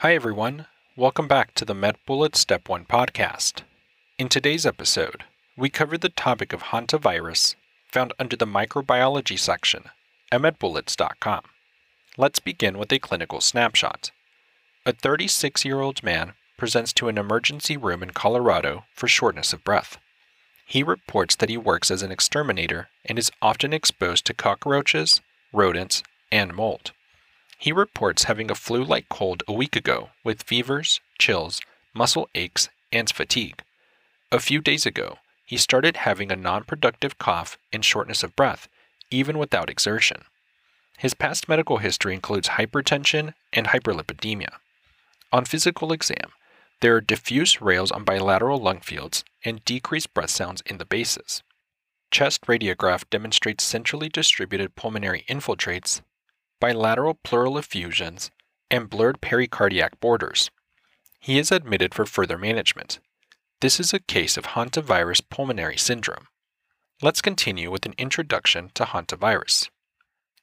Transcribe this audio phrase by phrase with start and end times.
[0.00, 0.64] Hi, everyone.
[0.96, 3.64] Welcome back to the MedBullet Step 1 podcast.
[4.16, 5.24] In today's episode,
[5.58, 7.54] we cover the topic of hantavirus
[7.92, 9.90] found under the microbiology section
[10.32, 11.42] at medbullets.com.
[12.16, 14.10] Let's begin with a clinical snapshot.
[14.86, 19.64] A 36 year old man presents to an emergency room in Colorado for shortness of
[19.64, 19.98] breath.
[20.64, 25.20] He reports that he works as an exterminator and is often exposed to cockroaches,
[25.52, 26.92] rodents, and mold.
[27.60, 31.60] He reports having a flu like cold a week ago with fevers, chills,
[31.92, 33.62] muscle aches, and fatigue.
[34.32, 38.66] A few days ago, he started having a non productive cough and shortness of breath,
[39.10, 40.22] even without exertion.
[40.96, 44.54] His past medical history includes hypertension and hyperlipidemia.
[45.30, 46.32] On physical exam,
[46.80, 51.42] there are diffuse rales on bilateral lung fields and decreased breath sounds in the bases.
[52.10, 56.00] Chest radiograph demonstrates centrally distributed pulmonary infiltrates,
[56.60, 58.30] bilateral pleural effusions,
[58.70, 60.50] and blurred pericardiac borders.
[61.18, 63.00] He is admitted for further management.
[63.60, 66.28] This is a case of hantavirus pulmonary syndrome.
[67.02, 69.68] Let's continue with an introduction to hantavirus.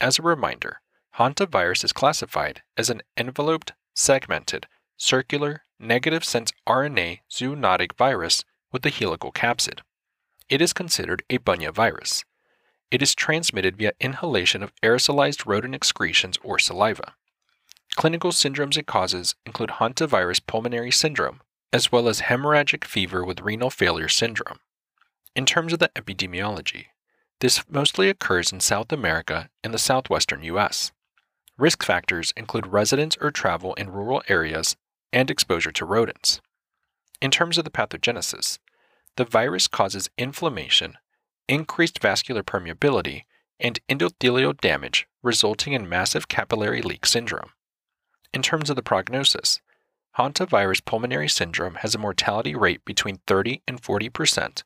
[0.00, 0.80] As a reminder,
[1.18, 8.90] hantavirus is classified as an enveloped, segmented, circular, negative sense RNA zoonotic virus with a
[8.90, 9.80] helical capsid.
[10.48, 12.24] It is considered a bunya virus.
[12.90, 17.14] It is transmitted via inhalation of aerosolized rodent excretions or saliva.
[17.96, 21.40] Clinical syndromes it causes include hantavirus pulmonary syndrome,
[21.72, 24.58] as well as hemorrhagic fever with renal failure syndrome.
[25.36, 26.86] In terms of the epidemiology,
[27.40, 30.92] this mostly occurs in South America and the southwestern U.S.
[31.56, 34.76] Risk factors include residence or travel in rural areas
[35.12, 36.40] and exposure to rodents.
[37.20, 38.58] In terms of the pathogenesis,
[39.16, 40.96] the virus causes inflammation,
[41.50, 43.24] increased vascular permeability,
[43.58, 47.50] and endothelial damage, resulting in massive capillary leak syndrome.
[48.32, 49.60] In terms of the prognosis,
[50.16, 54.64] hantavirus pulmonary syndrome has a mortality rate between 30 and 40 percent,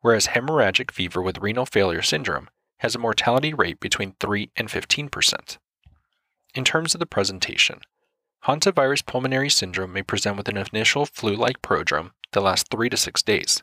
[0.00, 5.08] whereas hemorrhagic fever with renal failure syndrome has a mortality rate between 3 and 15
[5.10, 5.58] percent.
[6.54, 7.80] In terms of the presentation,
[8.46, 12.96] Hantavirus pulmonary syndrome may present with an initial flu like prodrome that lasts 3 to
[12.96, 13.62] 6 days.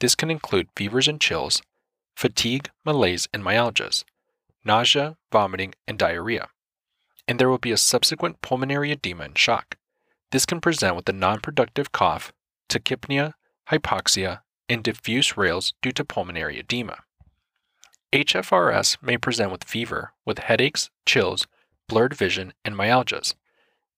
[0.00, 1.62] This can include fevers and chills,
[2.16, 4.04] fatigue, malaise, and myalgias,
[4.64, 6.48] nausea, vomiting, and diarrhea.
[7.28, 9.76] And there will be a subsequent pulmonary edema and shock.
[10.32, 12.32] This can present with a non productive cough,
[12.68, 13.34] tachypnea,
[13.70, 16.98] hypoxia, and diffuse rales due to pulmonary edema.
[18.12, 21.46] HFRS may present with fever, with headaches, chills,
[21.88, 23.34] blurred vision, and myalgias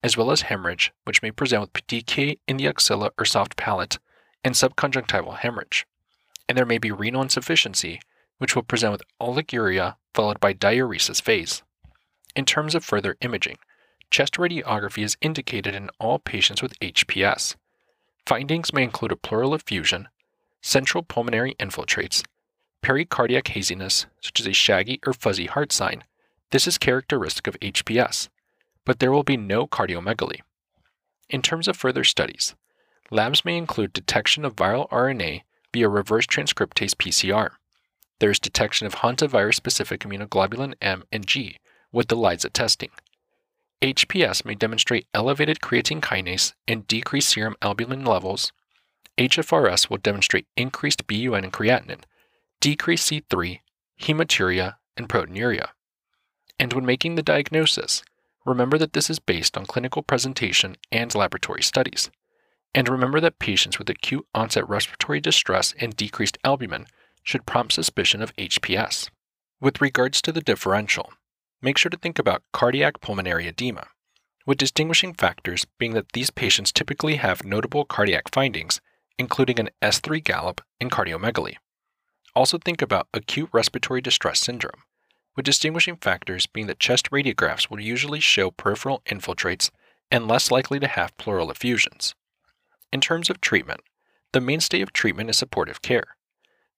[0.02, 3.98] as well as hemorrhage, which may present with petechiae in the axilla or soft palate,
[4.44, 5.86] and subconjunctival hemorrhage.
[6.48, 8.00] And there may be renal insufficiency,
[8.38, 11.62] which will present with oliguria followed by diuresis phase.
[12.34, 13.58] In terms of further imaging,
[14.10, 17.56] chest radiography is indicated in all patients with HPS.
[18.26, 20.08] Findings may include a pleural effusion,
[20.60, 22.24] central pulmonary infiltrates,
[22.82, 26.04] pericardiac haziness, such as a shaggy or fuzzy heart sign.
[26.50, 28.28] This is characteristic of HPS
[28.88, 30.40] but there will be no cardiomegaly.
[31.28, 32.54] In terms of further studies,
[33.10, 35.42] labs may include detection of viral RNA
[35.74, 37.50] via reverse transcriptase PCR.
[38.20, 41.58] There is detection of hantavirus specific immunoglobulin M and G
[41.92, 42.90] with ELISA testing.
[43.80, 48.52] HPS may demonstrate elevated creatine kinase and decreased serum albumin levels.
[49.16, 52.02] HFRS will demonstrate increased BUN and creatinine,
[52.60, 53.60] decreased C3,
[54.00, 55.68] hematuria, and proteinuria.
[56.58, 58.02] And when making the diagnosis,
[58.48, 62.10] Remember that this is based on clinical presentation and laboratory studies.
[62.74, 66.86] And remember that patients with acute onset respiratory distress and decreased albumin
[67.22, 69.10] should prompt suspicion of HPS.
[69.60, 71.12] With regards to the differential,
[71.60, 73.88] make sure to think about cardiac pulmonary edema,
[74.46, 78.80] with distinguishing factors being that these patients typically have notable cardiac findings,
[79.18, 81.56] including an S3 gallop and cardiomegaly.
[82.34, 84.82] Also think about acute respiratory distress syndrome,
[85.34, 89.70] with distinguishing factors being that chest radiographs will usually show peripheral infiltrates
[90.10, 92.14] and less likely to have pleural effusions.
[92.92, 93.80] In terms of treatment,
[94.32, 96.16] the mainstay of treatment is supportive care.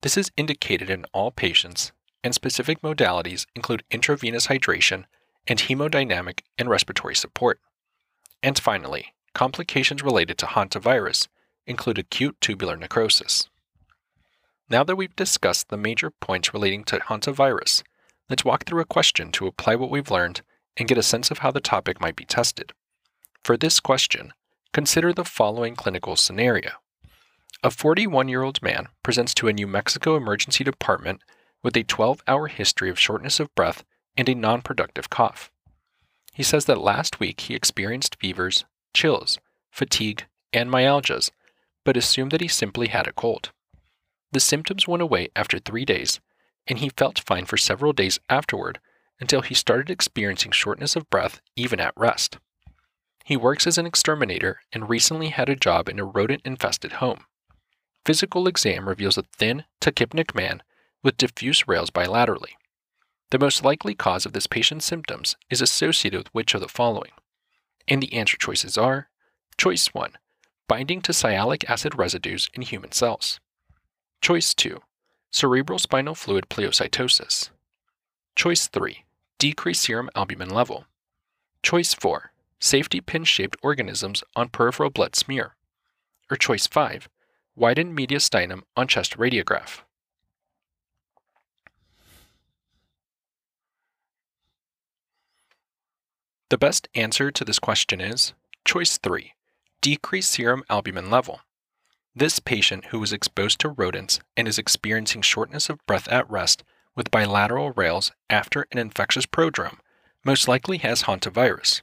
[0.02, 1.92] This is indicated in all patients,
[2.24, 5.04] and specific modalities include intravenous hydration
[5.46, 7.60] and hemodynamic and respiratory support.
[8.42, 11.28] And finally, complications related to hantavirus
[11.66, 13.48] include acute tubular necrosis.
[14.68, 17.82] Now that we've discussed the major points relating to hantavirus,
[18.30, 20.42] Let's walk through a question to apply what we've learned
[20.76, 22.72] and get a sense of how the topic might be tested.
[23.42, 24.32] For this question,
[24.72, 26.70] consider the following clinical scenario.
[27.62, 31.20] A 41 year old man presents to a New Mexico emergency department
[31.62, 33.84] with a 12 hour history of shortness of breath
[34.16, 35.50] and a non productive cough.
[36.32, 38.64] He says that last week he experienced fevers,
[38.94, 39.38] chills,
[39.70, 40.24] fatigue,
[40.54, 41.32] and myalgias,
[41.84, 43.50] but assumed that he simply had a cold.
[44.32, 46.18] The symptoms went away after three days,
[46.66, 48.80] and he felt fine for several days afterward
[49.20, 52.38] until he started experiencing shortness of breath even at rest.
[53.22, 57.26] He works as an exterminator and recently had a job in a rodent infested home.
[58.04, 60.62] Physical exam reveals a thin, tachypnic man
[61.02, 62.54] with diffuse rales bilaterally.
[63.30, 67.12] The most likely cause of this patient's symptoms is associated with which of the following?
[67.86, 69.08] And the answer choices are
[69.56, 70.12] Choice 1
[70.66, 73.38] Binding to sialic acid residues in human cells.
[74.22, 74.78] Choice 2
[75.30, 77.50] Cerebral spinal fluid pleocytosis.
[78.34, 79.04] Choice 3
[79.38, 80.86] Decreased serum albumin level.
[81.62, 85.56] Choice 4 Safety pin shaped organisms on peripheral blood smear.
[86.30, 87.08] Or choice 5
[87.60, 89.80] Widened mediastinum on chest radiograph.
[96.48, 98.32] The best answer to this question is
[98.64, 99.34] choice 3
[99.82, 101.40] decreased serum albumin level.
[102.16, 106.64] This patient who was exposed to rodents and is experiencing shortness of breath at rest
[106.96, 109.80] with bilateral rales after an infectious prodrome
[110.24, 111.82] most likely has hantavirus,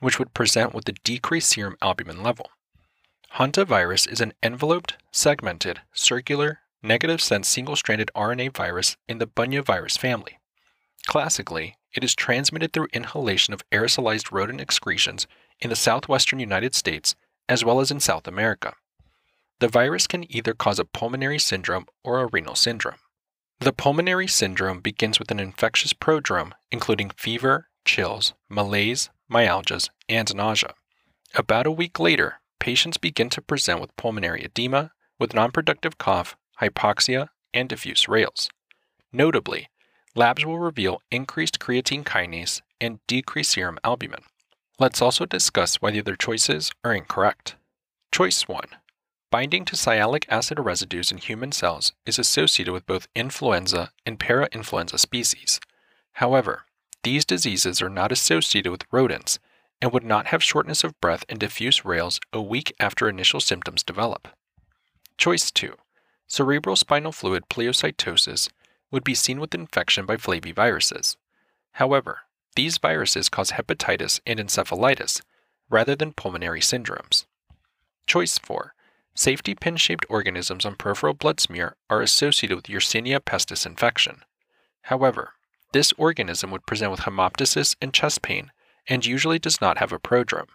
[0.00, 2.50] which would present with a decreased serum albumin level.
[3.36, 9.96] Hantavirus is an enveloped, segmented, circular, negative sense single stranded RNA virus in the Bunyavirus
[9.96, 10.38] family.
[11.06, 15.26] Classically, it is transmitted through inhalation of aerosolized rodent excretions
[15.60, 17.14] in the southwestern United States
[17.48, 18.74] as well as in South America.
[19.60, 22.98] The virus can either cause a pulmonary syndrome or a renal syndrome.
[23.60, 30.74] The pulmonary syndrome begins with an infectious prodrome, including fever, chills, malaise, myalgias, and nausea.
[31.34, 37.26] About a week later, patients begin to present with pulmonary edema, with nonproductive cough, hypoxia,
[37.52, 38.48] and diffuse rales.
[39.12, 39.68] Notably,
[40.14, 44.22] labs will reveal increased creatine kinase and decreased serum albumin.
[44.78, 47.56] Let's also discuss why the other choices are incorrect.
[48.12, 48.62] Choice 1
[49.32, 55.00] Binding to sialic acid residues in human cells is associated with both influenza and parainfluenza
[55.00, 55.58] species.
[56.12, 56.66] However,
[57.02, 59.40] these diseases are not associated with rodents
[59.82, 63.82] and would not have shortness of breath and diffuse rales a week after initial symptoms
[63.82, 64.28] develop.
[65.18, 65.74] Choice 2
[66.28, 68.48] Cerebral spinal fluid pleocytosis
[68.92, 71.16] would be seen with infection by flaviviruses.
[71.72, 72.20] However,
[72.54, 75.20] these viruses cause hepatitis and encephalitis
[75.68, 77.26] rather than pulmonary syndromes.
[78.06, 78.74] Choice 4.
[79.14, 84.22] Safety pin shaped organisms on peripheral blood smear are associated with Yersinia pestis infection.
[84.82, 85.32] However,
[85.72, 88.52] this organism would present with hemoptysis and chest pain
[88.88, 90.48] and usually does not have a prodrome.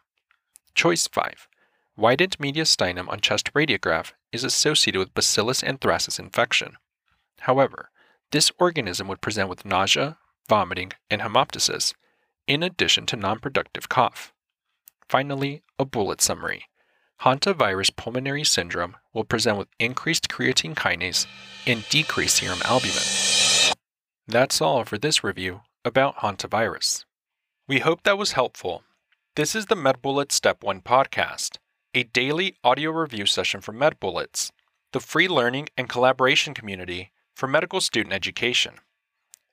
[0.76, 1.48] Choice 5.
[1.96, 6.78] Widened mediastinum on chest radiograph is associated with Bacillus anthracis infection.
[7.42, 7.90] However,
[8.32, 11.94] this organism would present with nausea, vomiting, and hemoptysis,
[12.46, 14.34] in addition to nonproductive cough.
[15.10, 16.66] Finally, a bullet summary.
[17.22, 21.26] Hantavirus pulmonary syndrome will present with increased creatine kinase
[21.66, 23.02] and decreased serum albumin.
[24.28, 27.06] That's all for this review about hantavirus.
[27.70, 28.84] We hope that was helpful.
[29.36, 31.58] This is the MedBullets Step 1 podcast,
[31.94, 34.52] a daily audio review session from MedBullets,
[34.94, 38.76] the free learning and collaboration community for medical student education.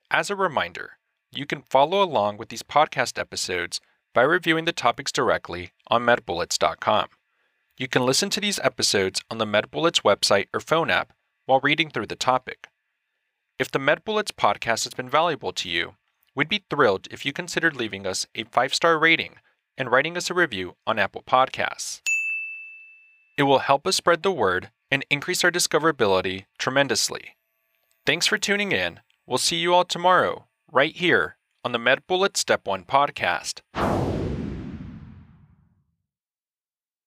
[0.09, 0.91] As a reminder,
[1.29, 3.81] you can follow along with these podcast episodes
[4.13, 7.07] by reviewing the topics directly on medbullets.com.
[7.77, 11.11] You can listen to these episodes on the MedBullets website or phone app
[11.47, 12.69] while reading through the topic.
[13.59, 15.95] If the MedBullets podcast has been valuable to you,
[16.35, 19.35] we'd be thrilled if you considered leaving us a five star rating
[19.77, 22.01] and writing us a review on Apple Podcasts.
[23.37, 27.35] It will help us spread the word and increase our discoverability tremendously.
[28.05, 28.99] Thanks for tuning in.
[29.25, 33.61] We'll see you all tomorrow, right here on the MedBullet Step 1 podcast.